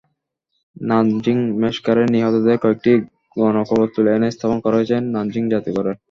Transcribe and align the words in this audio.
Nanjing 0.81 1.37
ম্যাসাকারে 1.61 2.03
নিহতদের 2.13 2.57
কয়েকটি 2.63 2.91
গণকবর 3.35 3.87
তুলে 3.95 4.09
এনে 4.13 4.29
স্থাপন 4.35 4.57
করা 4.63 4.77
হয়েছে 4.77 4.95
নানজিং 5.15 5.43
জাদুঘরে। 5.51 5.93